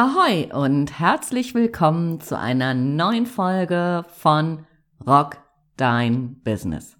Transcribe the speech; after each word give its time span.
Ahoi 0.00 0.48
und 0.52 1.00
herzlich 1.00 1.56
willkommen 1.56 2.20
zu 2.20 2.38
einer 2.38 2.72
neuen 2.72 3.26
Folge 3.26 4.04
von 4.06 4.64
Rock 5.04 5.38
Dein 5.76 6.40
Business. 6.44 6.96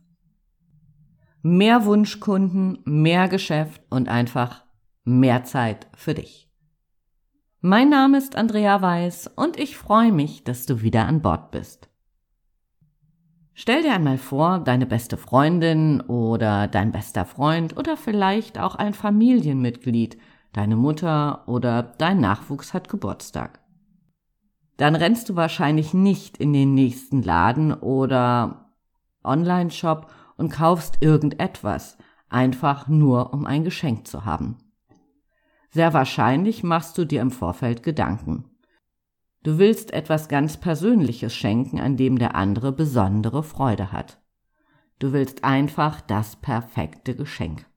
Mehr 1.42 1.84
Wunschkunden, 1.84 2.80
mehr 2.86 3.28
Geschäft 3.28 3.82
und 3.88 4.08
einfach 4.08 4.64
mehr 5.04 5.44
Zeit 5.44 5.86
für 5.94 6.14
dich. 6.14 6.50
Mein 7.60 7.88
Name 7.88 8.18
ist 8.18 8.34
Andrea 8.34 8.82
Weiß 8.82 9.28
und 9.28 9.60
ich 9.60 9.76
freue 9.76 10.10
mich, 10.10 10.42
dass 10.42 10.66
du 10.66 10.82
wieder 10.82 11.06
an 11.06 11.22
Bord 11.22 11.52
bist. 11.52 11.88
Stell 13.54 13.82
dir 13.82 13.92
einmal 13.92 14.18
vor, 14.18 14.58
deine 14.58 14.86
beste 14.86 15.16
Freundin 15.16 16.00
oder 16.00 16.66
dein 16.66 16.90
bester 16.90 17.24
Freund 17.26 17.76
oder 17.76 17.96
vielleicht 17.96 18.58
auch 18.58 18.74
ein 18.74 18.92
Familienmitglied– 18.92 20.18
deine 20.52 20.76
Mutter 20.76 21.46
oder 21.46 21.82
dein 21.82 22.20
Nachwuchs 22.20 22.74
hat 22.74 22.88
Geburtstag. 22.88 23.60
Dann 24.76 24.94
rennst 24.94 25.28
du 25.28 25.36
wahrscheinlich 25.36 25.92
nicht 25.92 26.36
in 26.38 26.52
den 26.52 26.74
nächsten 26.74 27.22
Laden 27.22 27.72
oder 27.74 28.72
Online-Shop 29.24 30.10
und 30.36 30.50
kaufst 30.50 30.98
irgendetwas, 31.00 31.98
einfach 32.28 32.88
nur 32.88 33.32
um 33.32 33.44
ein 33.44 33.64
Geschenk 33.64 34.06
zu 34.06 34.24
haben. 34.24 34.56
Sehr 35.70 35.92
wahrscheinlich 35.92 36.62
machst 36.62 36.96
du 36.96 37.04
dir 37.04 37.20
im 37.20 37.30
Vorfeld 37.30 37.82
Gedanken. 37.82 38.44
Du 39.42 39.58
willst 39.58 39.92
etwas 39.92 40.28
ganz 40.28 40.56
Persönliches 40.56 41.34
schenken, 41.34 41.80
an 41.80 41.96
dem 41.96 42.18
der 42.18 42.34
andere 42.34 42.72
besondere 42.72 43.42
Freude 43.42 43.92
hat. 43.92 44.20
Du 44.98 45.12
willst 45.12 45.44
einfach 45.44 46.00
das 46.00 46.36
perfekte 46.36 47.14
Geschenk. 47.14 47.67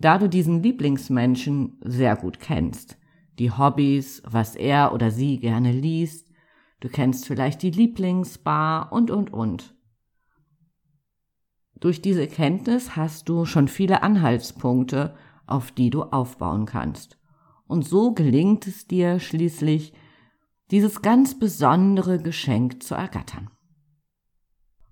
Da 0.00 0.16
du 0.16 0.28
diesen 0.28 0.62
Lieblingsmenschen 0.62 1.78
sehr 1.84 2.16
gut 2.16 2.40
kennst, 2.40 2.96
die 3.38 3.50
Hobbys, 3.50 4.22
was 4.24 4.56
er 4.56 4.94
oder 4.94 5.10
sie 5.10 5.38
gerne 5.38 5.72
liest, 5.72 6.26
du 6.80 6.88
kennst 6.88 7.26
vielleicht 7.26 7.62
die 7.62 7.70
Lieblingsbar 7.70 8.92
und, 8.92 9.10
und, 9.10 9.30
und. 9.32 9.74
Durch 11.78 12.00
diese 12.00 12.26
Kenntnis 12.26 12.96
hast 12.96 13.28
du 13.28 13.44
schon 13.44 13.68
viele 13.68 14.02
Anhaltspunkte, 14.02 15.14
auf 15.46 15.70
die 15.70 15.90
du 15.90 16.02
aufbauen 16.02 16.64
kannst. 16.64 17.18
Und 17.66 17.86
so 17.86 18.12
gelingt 18.12 18.66
es 18.66 18.86
dir 18.86 19.20
schließlich, 19.20 19.92
dieses 20.70 21.02
ganz 21.02 21.38
besondere 21.38 22.18
Geschenk 22.18 22.82
zu 22.82 22.94
ergattern. 22.94 23.50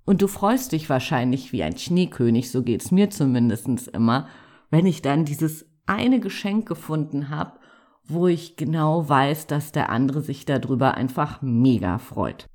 Und 0.05 0.23
du 0.23 0.29
freust 0.29 0.73
dich 0.73 0.89
wahrscheinlich 0.89 1.53
wie 1.53 1.63
ein 1.63 1.77
Schneekönig, 1.77 2.51
so 2.51 2.63
geht's 2.63 2.91
mir 2.91 3.11
zumindest 3.11 3.89
immer, 3.89 4.29
wenn 4.71 4.87
ich 4.87 5.03
dann 5.03 5.25
dieses 5.25 5.67
eine 5.87 6.21
Geschenk 6.21 6.67
gefunden 6.67 7.31
habe, 7.31 7.59
wo 8.05 8.27
ich 8.27 8.57
genau 8.57 9.09
weiß, 9.09 9.47
dass 9.47 9.73
der 9.73 9.91
andere 9.91 10.23
sich 10.23 10.45
darüber 10.45 10.95
einfach 10.95 11.43
mega 11.43 11.99
freut. 11.99 12.47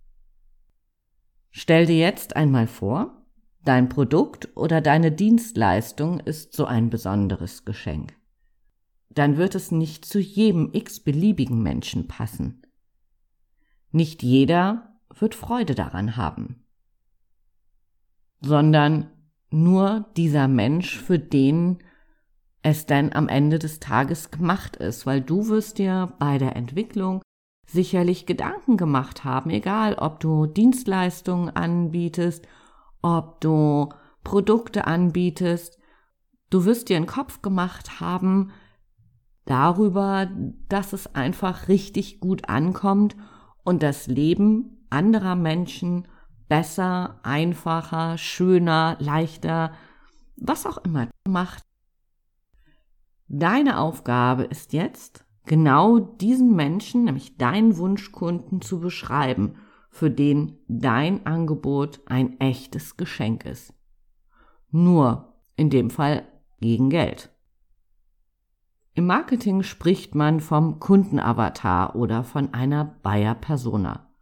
Stell 1.51 1.85
dir 1.85 1.97
jetzt 1.97 2.35
einmal 2.35 2.67
vor, 2.67 3.23
dein 3.63 3.89
Produkt 3.89 4.49
oder 4.55 4.81
deine 4.81 5.11
Dienstleistung 5.11 6.19
ist 6.19 6.53
so 6.53 6.65
ein 6.65 6.89
besonderes 6.89 7.65
Geschenk. 7.65 8.15
Dann 9.09 9.37
wird 9.37 9.53
es 9.53 9.71
nicht 9.71 10.05
zu 10.05 10.19
jedem 10.19 10.69
x-beliebigen 10.73 11.61
Menschen 11.61 12.07
passen. 12.07 12.63
Nicht 13.91 14.23
jeder 14.23 14.97
wird 15.19 15.35
Freude 15.35 15.75
daran 15.75 16.17
haben, 16.17 16.65
sondern 18.41 19.11
nur 19.51 20.07
dieser 20.17 20.47
Mensch, 20.47 20.97
für 20.97 21.19
den 21.19 21.77
es 22.63 22.85
denn 22.85 23.13
am 23.13 23.27
Ende 23.27 23.59
des 23.59 23.79
Tages 23.79 24.31
gemacht 24.31 24.77
ist, 24.77 25.05
weil 25.05 25.21
du 25.21 25.47
wirst 25.49 25.77
dir 25.77 26.13
bei 26.17 26.37
der 26.37 26.55
Entwicklung 26.55 27.21
sicherlich 27.67 28.25
Gedanken 28.25 28.77
gemacht 28.77 29.23
haben, 29.23 29.49
egal 29.49 29.95
ob 29.95 30.19
du 30.19 30.45
Dienstleistungen 30.45 31.49
anbietest, 31.49 32.47
ob 33.01 33.41
du 33.41 33.89
Produkte 34.23 34.87
anbietest, 34.87 35.77
du 36.49 36.65
wirst 36.65 36.89
dir 36.89 36.97
einen 36.97 37.05
Kopf 37.05 37.41
gemacht 37.41 37.99
haben 37.99 38.51
darüber, 39.45 40.29
dass 40.69 40.93
es 40.93 41.13
einfach 41.15 41.67
richtig 41.67 42.21
gut 42.21 42.47
ankommt 42.47 43.17
und 43.65 43.83
das 43.83 44.07
Leben 44.07 44.85
anderer 44.89 45.35
Menschen 45.35 46.07
besser, 46.47 47.19
einfacher, 47.23 48.17
schöner, 48.17 48.95
leichter, 48.99 49.73
was 50.37 50.65
auch 50.65 50.77
immer 50.77 51.07
macht, 51.27 51.63
Deine 53.35 53.79
Aufgabe 53.79 54.43
ist 54.43 54.73
jetzt, 54.73 55.25
genau 55.47 55.97
diesen 55.97 56.55
Menschen, 56.55 57.05
nämlich 57.05 57.35
deinen 57.35 57.77
Wunschkunden 57.77 58.61
zu 58.61 58.79
beschreiben, 58.79 59.55
für 59.89 60.11
den 60.11 60.59
dein 60.67 61.25
Angebot 61.25 62.01
ein 62.05 62.39
echtes 62.39 62.95
Geschenk 62.95 63.43
ist. 63.45 63.73
Nur 64.69 65.33
in 65.55 65.71
dem 65.71 65.89
Fall 65.89 66.27
gegen 66.61 66.91
Geld. 66.91 67.31
Im 68.93 69.07
Marketing 69.07 69.63
spricht 69.63 70.13
man 70.13 70.39
vom 70.39 70.79
Kundenavatar 70.79 71.95
oder 71.95 72.23
von 72.23 72.53
einer 72.53 72.85
Buyer 73.01 73.33
Persona. 73.33 74.13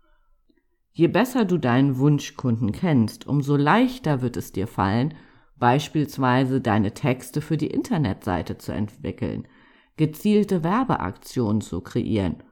Je 0.94 1.10
besser 1.10 1.44
du 1.44 1.58
deinen 1.58 1.98
Wunschkunden 1.98 2.72
kennst, 2.72 3.28
umso 3.28 3.58
leichter 3.58 4.22
wird 4.22 4.38
es 4.38 4.54
dir 4.54 4.68
fallen, 4.68 5.16
beispielsweise 5.62 6.60
deine 6.60 6.94
Texte 6.96 7.40
für 7.40 7.56
die 7.56 7.68
Internetseite 7.68 8.58
zu 8.58 8.74
entwickeln, 8.74 9.48
gezielte 9.96 10.64
Werbeaktionen 10.64 11.62
zu 11.62 11.82
kreieren 11.82 12.44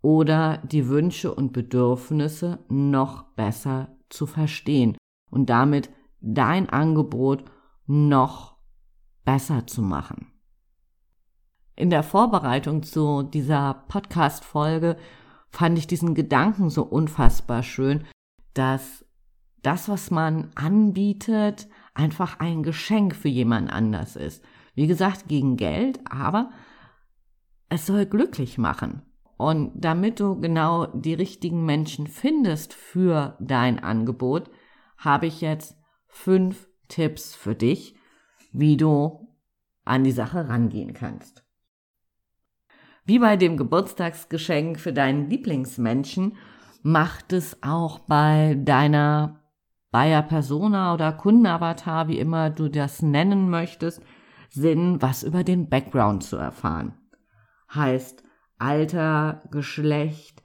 oder 0.00 0.58
die 0.58 0.88
Wünsche 0.88 1.34
und 1.34 1.52
Bedürfnisse 1.52 2.60
noch 2.68 3.24
besser 3.34 3.96
zu 4.10 4.26
verstehen 4.26 4.96
und 5.28 5.50
damit 5.50 5.90
dein 6.20 6.68
Angebot 6.68 7.44
noch 7.86 8.56
besser 9.24 9.66
zu 9.66 9.82
machen. 9.82 10.30
In 11.74 11.90
der 11.90 12.04
Vorbereitung 12.04 12.84
zu 12.84 13.24
dieser 13.24 13.84
Podcast-Folge 13.88 14.96
fand 15.50 15.78
ich 15.78 15.88
diesen 15.88 16.14
Gedanken 16.14 16.70
so 16.70 16.84
unfassbar 16.84 17.64
schön, 17.64 18.04
dass 18.54 19.04
das, 19.62 19.88
was 19.88 20.12
man 20.12 20.52
anbietet, 20.54 21.66
einfach 21.96 22.40
ein 22.40 22.62
Geschenk 22.62 23.14
für 23.14 23.28
jemand 23.28 23.70
anders 23.70 24.16
ist. 24.16 24.44
Wie 24.74 24.86
gesagt, 24.86 25.28
gegen 25.28 25.56
Geld, 25.56 26.00
aber 26.04 26.50
es 27.68 27.86
soll 27.86 28.06
glücklich 28.06 28.58
machen. 28.58 29.02
Und 29.38 29.72
damit 29.74 30.20
du 30.20 30.40
genau 30.40 30.86
die 30.86 31.14
richtigen 31.14 31.64
Menschen 31.64 32.06
findest 32.06 32.72
für 32.72 33.36
dein 33.40 33.78
Angebot, 33.78 34.50
habe 34.98 35.26
ich 35.26 35.40
jetzt 35.40 35.76
fünf 36.06 36.68
Tipps 36.88 37.34
für 37.34 37.54
dich, 37.54 37.96
wie 38.52 38.76
du 38.76 39.28
an 39.84 40.04
die 40.04 40.12
Sache 40.12 40.48
rangehen 40.48 40.94
kannst. 40.94 41.44
Wie 43.04 43.18
bei 43.18 43.36
dem 43.36 43.56
Geburtstagsgeschenk 43.56 44.80
für 44.80 44.92
deinen 44.92 45.30
Lieblingsmenschen 45.30 46.36
macht 46.82 47.32
es 47.32 47.62
auch 47.62 48.00
bei 48.00 48.56
deiner 48.58 49.45
Buyer 49.96 50.20
Persona 50.20 50.92
oder 50.92 51.10
Kundenavatar, 51.10 52.06
wie 52.06 52.18
immer 52.18 52.50
du 52.50 52.68
das 52.68 53.00
nennen 53.00 53.48
möchtest, 53.48 54.02
Sinn, 54.50 55.00
was 55.00 55.22
über 55.22 55.42
den 55.42 55.70
Background 55.70 56.22
zu 56.22 56.36
erfahren. 56.36 56.92
Heißt 57.74 58.22
Alter, 58.58 59.40
Geschlecht, 59.50 60.42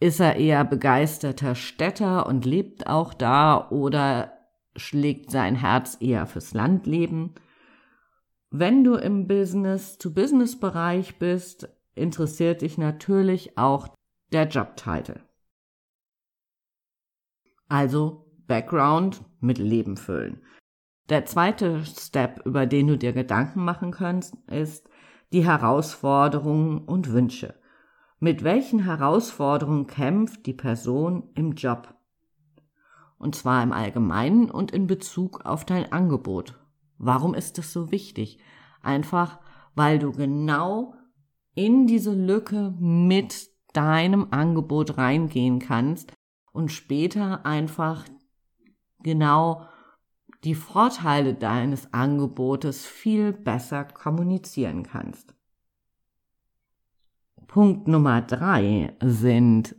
ist 0.00 0.20
er 0.20 0.36
eher 0.36 0.64
begeisterter 0.64 1.54
Städter 1.54 2.24
und 2.26 2.46
lebt 2.46 2.86
auch 2.86 3.12
da 3.12 3.68
oder 3.68 4.32
schlägt 4.74 5.30
sein 5.30 5.54
Herz 5.54 5.98
eher 6.00 6.24
fürs 6.24 6.54
Landleben? 6.54 7.34
Wenn 8.48 8.84
du 8.84 8.94
im 8.94 9.26
Business-to-Business-Bereich 9.28 11.18
bist, 11.18 11.68
interessiert 11.94 12.62
dich 12.62 12.78
natürlich 12.78 13.58
auch 13.58 13.88
der 14.32 14.48
Jobtitel. 14.48 15.20
Also 17.74 18.24
Background 18.46 19.24
mit 19.40 19.58
Leben 19.58 19.96
füllen. 19.96 20.40
Der 21.08 21.26
zweite 21.26 21.84
Step, 21.84 22.46
über 22.46 22.66
den 22.66 22.86
du 22.86 22.96
dir 22.96 23.12
Gedanken 23.12 23.64
machen 23.64 23.90
kannst, 23.90 24.36
ist 24.46 24.88
die 25.32 25.44
Herausforderungen 25.44 26.78
und 26.78 27.12
Wünsche. 27.12 27.56
Mit 28.20 28.44
welchen 28.44 28.84
Herausforderungen 28.84 29.88
kämpft 29.88 30.46
die 30.46 30.52
Person 30.52 31.30
im 31.34 31.54
Job? 31.54 31.96
Und 33.18 33.34
zwar 33.34 33.60
im 33.64 33.72
Allgemeinen 33.72 34.52
und 34.52 34.70
in 34.70 34.86
Bezug 34.86 35.44
auf 35.44 35.64
dein 35.64 35.90
Angebot. 35.90 36.56
Warum 36.98 37.34
ist 37.34 37.58
das 37.58 37.72
so 37.72 37.90
wichtig? 37.90 38.38
Einfach, 38.82 39.40
weil 39.74 39.98
du 39.98 40.12
genau 40.12 40.94
in 41.56 41.88
diese 41.88 42.14
Lücke 42.14 42.72
mit 42.78 43.48
deinem 43.72 44.28
Angebot 44.30 44.96
reingehen 44.96 45.58
kannst 45.58 46.12
und 46.54 46.70
später 46.70 47.44
einfach 47.44 48.04
genau 49.02 49.66
die 50.44 50.54
Vorteile 50.54 51.34
deines 51.34 51.92
Angebotes 51.92 52.86
viel 52.86 53.32
besser 53.32 53.84
kommunizieren 53.84 54.84
kannst. 54.84 55.34
Punkt 57.48 57.88
Nummer 57.88 58.22
drei 58.22 58.96
sind 59.02 59.74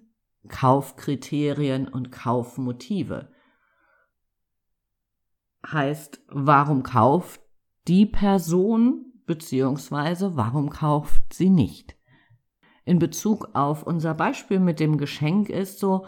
Kaufkriterien 0.49 1.87
und 1.87 2.11
Kaufmotive. 2.11 3.31
Heißt, 5.65 6.21
warum 6.27 6.83
kauft 6.83 7.41
die 7.87 8.05
Person 8.05 9.13
beziehungsweise 9.25 10.35
warum 10.35 10.69
kauft 10.69 11.33
sie 11.33 11.49
nicht? 11.49 11.95
In 12.83 12.99
Bezug 12.99 13.49
auf 13.53 13.83
unser 13.83 14.13
Beispiel 14.13 14.59
mit 14.59 14.81
dem 14.81 14.97
Geschenk 14.97 15.49
ist 15.49 15.79
so, 15.79 16.05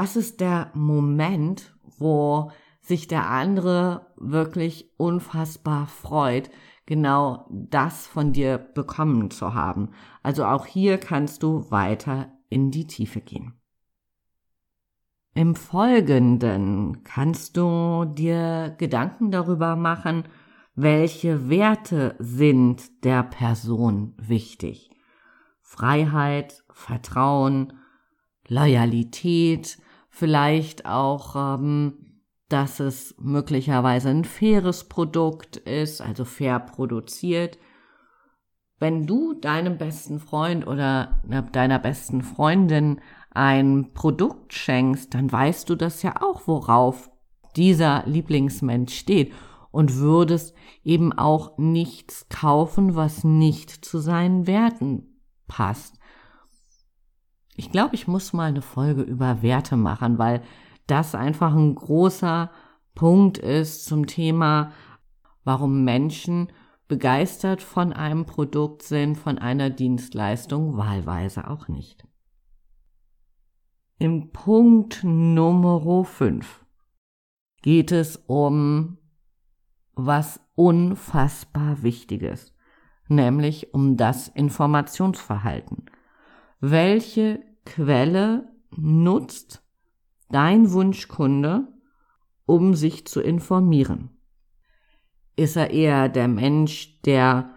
was 0.00 0.14
ist 0.14 0.38
der 0.38 0.70
Moment, 0.74 1.74
wo 1.98 2.52
sich 2.80 3.08
der 3.08 3.28
andere 3.30 4.06
wirklich 4.16 4.92
unfassbar 4.96 5.88
freut, 5.88 6.50
genau 6.86 7.48
das 7.50 8.06
von 8.06 8.32
dir 8.32 8.58
bekommen 8.58 9.32
zu 9.32 9.54
haben. 9.54 9.90
Also 10.22 10.44
auch 10.44 10.66
hier 10.66 10.98
kannst 10.98 11.42
du 11.42 11.68
weiter 11.72 12.30
in 12.48 12.70
die 12.70 12.86
Tiefe 12.86 13.20
gehen. 13.20 13.54
Im 15.34 15.56
Folgenden 15.56 17.02
kannst 17.02 17.56
du 17.56 18.04
dir 18.04 18.76
Gedanken 18.78 19.32
darüber 19.32 19.74
machen, 19.74 20.28
welche 20.76 21.50
Werte 21.50 22.14
sind 22.20 23.02
der 23.02 23.24
Person 23.24 24.14
wichtig. 24.16 24.90
Freiheit, 25.60 26.62
Vertrauen, 26.70 27.72
Loyalität, 28.46 29.78
vielleicht 30.18 30.84
auch, 30.84 31.36
ähm, 31.36 32.22
dass 32.48 32.80
es 32.80 33.14
möglicherweise 33.18 34.08
ein 34.08 34.24
faires 34.24 34.88
Produkt 34.88 35.58
ist, 35.58 36.00
also 36.00 36.24
fair 36.24 36.58
produziert. 36.58 37.58
Wenn 38.80 39.06
du 39.06 39.34
deinem 39.34 39.78
besten 39.78 40.18
Freund 40.18 40.66
oder 40.66 41.22
deiner 41.52 41.78
besten 41.78 42.22
Freundin 42.22 43.00
ein 43.30 43.92
Produkt 43.92 44.54
schenkst, 44.54 45.14
dann 45.14 45.30
weißt 45.30 45.68
du 45.70 45.76
das 45.76 46.02
ja 46.02 46.20
auch, 46.20 46.46
worauf 46.46 47.10
dieser 47.56 48.02
Lieblingsmensch 48.06 48.94
steht 48.94 49.32
und 49.70 49.96
würdest 49.96 50.54
eben 50.82 51.12
auch 51.12 51.58
nichts 51.58 52.28
kaufen, 52.28 52.96
was 52.96 53.24
nicht 53.24 53.70
zu 53.70 53.98
seinen 53.98 54.46
Werten 54.46 55.20
passt. 55.46 55.97
Ich 57.58 57.72
glaube, 57.72 57.96
ich 57.96 58.06
muss 58.06 58.32
mal 58.32 58.50
eine 58.50 58.62
Folge 58.62 59.02
über 59.02 59.42
Werte 59.42 59.76
machen, 59.76 60.16
weil 60.16 60.42
das 60.86 61.16
einfach 61.16 61.52
ein 61.52 61.74
großer 61.74 62.52
Punkt 62.94 63.36
ist 63.36 63.84
zum 63.84 64.06
Thema, 64.06 64.70
warum 65.42 65.82
Menschen 65.82 66.52
begeistert 66.86 67.60
von 67.60 67.92
einem 67.92 68.26
Produkt 68.26 68.82
sind, 68.82 69.16
von 69.18 69.38
einer 69.38 69.70
Dienstleistung, 69.70 70.76
wahlweise 70.76 71.50
auch 71.50 71.66
nicht. 71.66 72.06
Im 73.98 74.30
Punkt 74.30 75.02
Nummer 75.02 76.04
5 76.04 76.64
geht 77.62 77.90
es 77.90 78.22
um 78.28 78.98
was 79.94 80.40
unfassbar 80.54 81.82
Wichtiges, 81.82 82.54
nämlich 83.08 83.74
um 83.74 83.96
das 83.96 84.28
Informationsverhalten. 84.28 85.86
Welche 86.60 87.47
Quelle 87.68 88.48
nutzt 88.74 89.62
dein 90.30 90.72
Wunschkunde, 90.72 91.68
um 92.46 92.74
sich 92.74 93.06
zu 93.06 93.20
informieren? 93.20 94.08
Ist 95.36 95.54
er 95.54 95.70
eher 95.70 96.08
der 96.08 96.28
Mensch, 96.28 96.98
der 97.02 97.50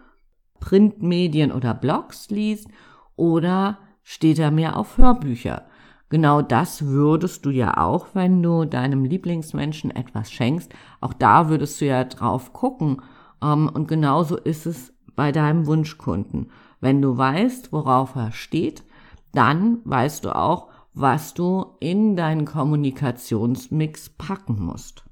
Printmedien 0.60 1.54
oder 1.54 1.74
Blogs 1.74 2.30
liest 2.30 2.68
oder 3.16 3.80
steht 4.04 4.38
er 4.38 4.52
mehr 4.52 4.75
auf 4.75 4.98
Hörbücher? 4.98 5.66
Genau 6.10 6.42
das 6.42 6.88
würdest 6.88 7.46
du 7.46 7.50
ja 7.50 7.78
auch, 7.78 8.08
wenn 8.13 8.44
du 8.44 8.66
deinem 8.66 9.06
Lieblingsmenschen 9.06 9.92
etwas 9.92 10.30
schenkst. 10.30 10.74
Auch 11.00 11.13
da 11.13 11.48
würdest 11.48 11.80
du 11.80 11.86
ja 11.86 12.04
drauf 12.04 12.52
gucken. 12.52 13.02
Ähm, 13.42 13.72
und 13.74 13.88
genauso 13.88 14.36
ist 14.36 14.66
es 14.66 14.94
bei 15.16 15.31
deinem 15.31 15.68
Wunschkunden. 15.68 16.52
Wenn 16.81 17.02
du 17.02 17.18
weißt, 17.18 17.72
worauf 17.72 18.16
er 18.16 18.34
steht, 18.34 18.84
dann 19.33 19.80
weißt 19.86 20.25
du 20.25 20.36
auch, 20.36 20.69
was 20.94 21.33
du 21.33 21.78
in 21.80 22.16
deinen 22.16 22.45
Kommunikationsmix 22.45 24.10
packen 24.10 24.62
musst. 24.62 25.06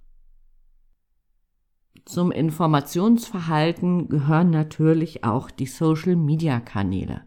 Zum 2.06 2.32
Informationsverhalten 2.32 4.10
gehören 4.10 4.50
natürlich 4.50 5.24
auch 5.24 5.52
die 5.52 5.68
Social-Media-Kanäle. 5.68 7.22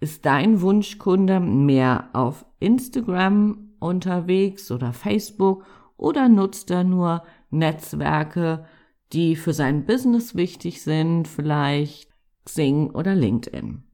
Ist 0.00 0.24
dein 0.24 0.60
Wunschkunde 0.60 1.40
mehr 1.40 2.08
auf 2.14 2.46
Instagram 2.58 3.74
unterwegs 3.80 4.70
oder 4.70 4.92
Facebook 4.92 5.64
oder 5.96 6.28
nutzt 6.28 6.70
er 6.70 6.84
nur 6.84 7.22
Netzwerke, 7.50 8.64
die 9.12 9.36
für 9.36 9.52
sein 9.52 9.84
Business 9.84 10.34
wichtig 10.34 10.82
sind, 10.82 11.28
vielleicht 11.28 12.10
Xing 12.44 12.90
oder 12.90 13.14
LinkedIn? 13.14 13.87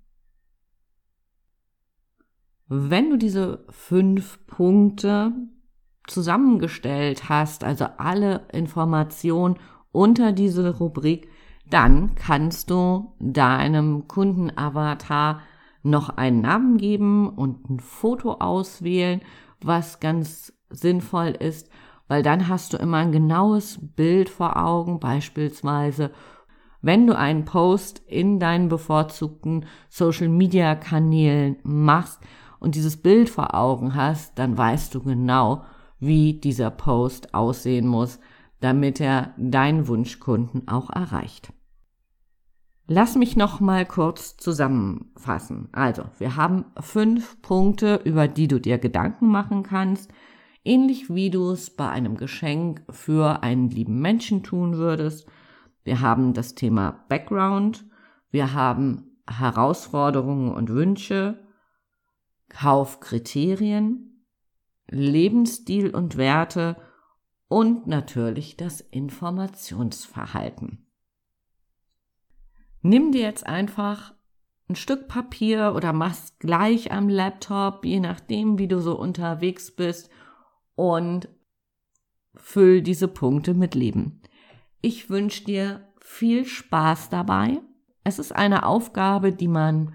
Wenn 2.66 3.10
du 3.10 3.18
diese 3.18 3.64
fünf 3.68 4.46
Punkte 4.46 5.32
zusammengestellt 6.06 7.28
hast, 7.28 7.62
also 7.62 7.86
alle 7.98 8.46
Informationen 8.52 9.56
unter 9.92 10.32
diese 10.32 10.78
Rubrik, 10.78 11.28
dann 11.68 12.14
kannst 12.14 12.70
du 12.70 13.14
deinem 13.20 14.08
Kundenavatar 14.08 15.40
noch 15.82 16.08
einen 16.10 16.40
Namen 16.40 16.78
geben 16.78 17.28
und 17.28 17.68
ein 17.68 17.80
Foto 17.80 18.32
auswählen, 18.34 19.20
was 19.62 20.00
ganz 20.00 20.52
sinnvoll 20.70 21.36
ist, 21.38 21.68
weil 22.08 22.22
dann 22.22 22.48
hast 22.48 22.72
du 22.72 22.78
immer 22.78 22.98
ein 22.98 23.12
genaues 23.12 23.78
Bild 23.94 24.28
vor 24.28 24.56
Augen, 24.56 25.00
beispielsweise 25.00 26.10
wenn 26.80 27.06
du 27.06 27.16
einen 27.16 27.46
Post 27.46 28.02
in 28.06 28.38
deinen 28.38 28.68
bevorzugten 28.68 29.64
Social-Media-Kanälen 29.88 31.56
machst 31.62 32.20
und 32.64 32.74
dieses 32.74 32.96
Bild 32.96 33.28
vor 33.28 33.54
Augen 33.54 33.94
hast, 33.94 34.38
dann 34.38 34.56
weißt 34.58 34.94
du 34.94 35.02
genau, 35.02 35.64
wie 36.00 36.40
dieser 36.40 36.70
Post 36.70 37.34
aussehen 37.34 37.86
muss, 37.86 38.18
damit 38.60 39.00
er 39.00 39.34
deinen 39.36 39.86
Wunschkunden 39.86 40.66
auch 40.66 40.90
erreicht. 40.90 41.52
Lass 42.86 43.16
mich 43.16 43.36
noch 43.36 43.60
mal 43.60 43.86
kurz 43.86 44.36
zusammenfassen. 44.36 45.68
Also, 45.72 46.04
wir 46.18 46.36
haben 46.36 46.64
fünf 46.80 47.40
Punkte, 47.42 48.00
über 48.04 48.28
die 48.28 48.48
du 48.48 48.58
dir 48.58 48.78
Gedanken 48.78 49.28
machen 49.28 49.62
kannst, 49.62 50.10
ähnlich 50.64 51.14
wie 51.14 51.30
du 51.30 51.50
es 51.50 51.70
bei 51.70 51.88
einem 51.88 52.16
Geschenk 52.16 52.82
für 52.90 53.42
einen 53.42 53.68
lieben 53.68 54.00
Menschen 54.00 54.42
tun 54.42 54.76
würdest. 54.76 55.26
Wir 55.82 56.00
haben 56.00 56.32
das 56.32 56.54
Thema 56.54 57.04
Background, 57.08 57.84
wir 58.30 58.54
haben 58.54 59.18
Herausforderungen 59.28 60.52
und 60.52 60.70
Wünsche, 60.70 61.43
Kaufkriterien, 62.48 64.26
Lebensstil 64.88 65.94
und 65.94 66.16
Werte 66.16 66.76
und 67.48 67.86
natürlich 67.86 68.56
das 68.56 68.80
Informationsverhalten. 68.80 70.86
Nimm 72.82 73.12
dir 73.12 73.22
jetzt 73.22 73.46
einfach 73.46 74.14
ein 74.68 74.76
Stück 74.76 75.08
Papier 75.08 75.74
oder 75.74 75.92
mach's 75.92 76.38
gleich 76.38 76.92
am 76.92 77.08
Laptop, 77.08 77.84
je 77.84 78.00
nachdem, 78.00 78.58
wie 78.58 78.68
du 78.68 78.80
so 78.80 78.98
unterwegs 78.98 79.74
bist 79.74 80.10
und 80.74 81.28
füll 82.34 82.82
diese 82.82 83.08
Punkte 83.08 83.54
mit 83.54 83.74
Leben. 83.74 84.22
Ich 84.80 85.10
wünsche 85.10 85.44
dir 85.44 85.88
viel 86.00 86.44
Spaß 86.44 87.08
dabei. 87.08 87.60
Es 88.04 88.18
ist 88.18 88.32
eine 88.32 88.66
Aufgabe, 88.66 89.32
die 89.32 89.48
man, 89.48 89.94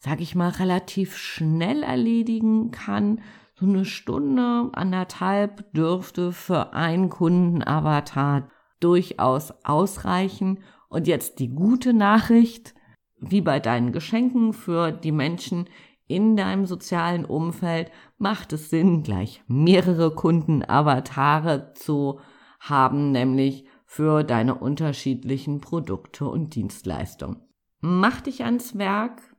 sag 0.00 0.20
ich 0.20 0.34
mal, 0.34 0.48
relativ 0.48 1.16
schnell 1.16 1.82
erledigen 1.82 2.70
kann. 2.70 3.20
So 3.54 3.66
eine 3.66 3.84
Stunde, 3.84 4.70
anderthalb 4.72 5.72
dürfte 5.74 6.32
für 6.32 6.72
einen 6.72 7.10
Kundenavatar 7.10 8.48
durchaus 8.80 9.52
ausreichen 9.64 10.60
und 10.88 11.06
jetzt 11.06 11.38
die 11.38 11.54
gute 11.54 11.92
Nachricht, 11.92 12.74
wie 13.18 13.42
bei 13.42 13.60
deinen 13.60 13.92
Geschenken 13.92 14.54
für 14.54 14.90
die 14.90 15.12
Menschen 15.12 15.68
in 16.06 16.34
deinem 16.34 16.64
sozialen 16.64 17.26
Umfeld, 17.26 17.92
macht 18.18 18.54
es 18.54 18.70
Sinn, 18.70 19.02
gleich 19.02 19.44
mehrere 19.46 20.14
Kundenavatare 20.14 21.72
zu 21.74 22.18
haben, 22.58 23.12
nämlich 23.12 23.66
für 23.84 24.24
deine 24.24 24.54
unterschiedlichen 24.54 25.60
Produkte 25.60 26.26
und 26.26 26.54
Dienstleistungen. 26.54 27.42
Mach 27.80 28.22
dich 28.22 28.44
ans 28.44 28.78
Werk. 28.78 29.29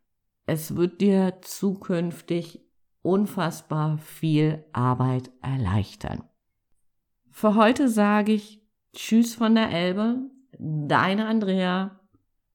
Es 0.46 0.76
wird 0.76 1.02
dir 1.02 1.40
zukünftig 1.42 2.62
unfassbar 3.02 3.98
viel 3.98 4.66
Arbeit 4.74 5.32
erleichtern. 5.42 6.24
Für 7.30 7.56
heute 7.56 7.90
sage 7.90 8.34
ich 8.34 8.62
Tschüss 8.94 9.36
von 9.36 9.56
der 9.56 9.72
Elbe 9.72 10.30
deine 10.60 11.28
Andrea. 11.28 12.00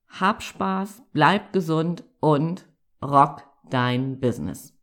Hab 0.07 0.43
Spaß, 0.43 1.03
bleib 1.11 1.51
gesund 1.51 2.03
und 2.19 2.67
rock 3.01 3.43
dein 3.69 4.19
Business. 4.19 4.76